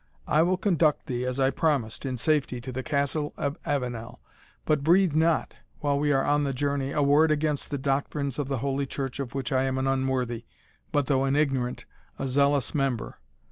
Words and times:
I 0.25 0.41
will 0.41 0.57
conduct 0.57 1.05
thee, 1.05 1.27
as 1.27 1.39
I 1.39 1.51
promised, 1.51 2.07
in 2.07 2.17
safety 2.17 2.59
to 2.61 2.71
the 2.71 2.81
Castle 2.81 3.35
of 3.37 3.59
Avenel; 3.67 4.19
but 4.65 4.83
breathe 4.83 5.13
not, 5.13 5.53
while 5.79 5.99
we 5.99 6.11
are 6.11 6.23
on 6.25 6.43
the 6.43 6.53
journey, 6.55 6.91
a 6.91 7.03
word 7.03 7.29
against 7.29 7.69
the 7.69 7.77
doctrines 7.77 8.39
of 8.39 8.47
the 8.47 8.57
holy 8.65 8.87
church 8.87 9.19
of 9.19 9.35
which 9.35 9.51
I 9.51 9.61
am 9.65 9.77
an 9.77 9.85
unworthy 9.85 10.45
but 10.91 11.05
though 11.05 11.25
an 11.25 11.35
ignorant, 11.35 11.85
a 12.17 12.27
zealous 12.27 12.73
member. 12.73 13.19